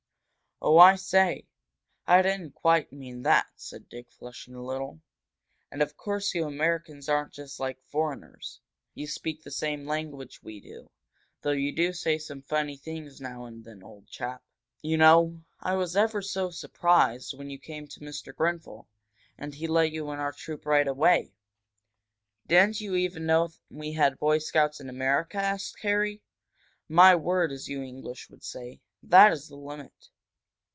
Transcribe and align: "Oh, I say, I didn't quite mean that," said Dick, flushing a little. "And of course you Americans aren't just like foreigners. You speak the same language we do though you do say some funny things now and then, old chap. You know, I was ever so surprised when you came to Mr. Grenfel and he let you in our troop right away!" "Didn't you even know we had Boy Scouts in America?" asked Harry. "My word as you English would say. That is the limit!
"Oh, 0.63 0.77
I 0.77 0.95
say, 0.95 1.47
I 2.05 2.21
didn't 2.21 2.53
quite 2.53 2.93
mean 2.93 3.23
that," 3.23 3.47
said 3.55 3.89
Dick, 3.89 4.11
flushing 4.11 4.53
a 4.53 4.63
little. 4.63 5.01
"And 5.71 5.81
of 5.81 5.97
course 5.97 6.35
you 6.35 6.45
Americans 6.45 7.09
aren't 7.09 7.33
just 7.33 7.59
like 7.59 7.81
foreigners. 7.87 8.59
You 8.93 9.07
speak 9.07 9.41
the 9.41 9.49
same 9.49 9.87
language 9.87 10.43
we 10.43 10.59
do 10.59 10.91
though 11.41 11.49
you 11.49 11.71
do 11.75 11.93
say 11.93 12.19
some 12.19 12.43
funny 12.43 12.77
things 12.77 13.19
now 13.19 13.45
and 13.45 13.65
then, 13.65 13.81
old 13.81 14.05
chap. 14.07 14.43
You 14.83 14.97
know, 14.97 15.41
I 15.59 15.73
was 15.73 15.97
ever 15.97 16.21
so 16.21 16.51
surprised 16.51 17.35
when 17.35 17.49
you 17.49 17.57
came 17.57 17.87
to 17.87 17.99
Mr. 17.99 18.31
Grenfel 18.31 18.85
and 19.39 19.55
he 19.55 19.65
let 19.65 19.91
you 19.91 20.11
in 20.11 20.19
our 20.19 20.31
troop 20.31 20.67
right 20.67 20.87
away!" 20.87 21.33
"Didn't 22.45 22.79
you 22.81 22.93
even 22.93 23.25
know 23.25 23.49
we 23.71 23.93
had 23.93 24.19
Boy 24.19 24.37
Scouts 24.37 24.79
in 24.79 24.89
America?" 24.89 25.39
asked 25.39 25.79
Harry. 25.81 26.21
"My 26.87 27.15
word 27.15 27.51
as 27.51 27.67
you 27.67 27.81
English 27.81 28.29
would 28.29 28.43
say. 28.43 28.79
That 29.01 29.31
is 29.33 29.47
the 29.47 29.55
limit! 29.57 30.11